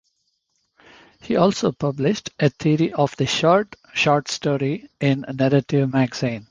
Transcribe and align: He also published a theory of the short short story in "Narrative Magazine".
He 1.21 1.35
also 1.35 1.71
published 1.73 2.31
a 2.39 2.49
theory 2.49 2.91
of 2.91 3.15
the 3.17 3.27
short 3.27 3.75
short 3.93 4.29
story 4.29 4.89
in 4.99 5.23
"Narrative 5.31 5.93
Magazine". 5.93 6.39